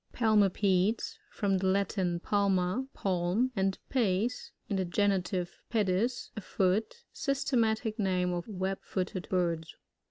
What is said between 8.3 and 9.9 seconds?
of web.ft>nted birds.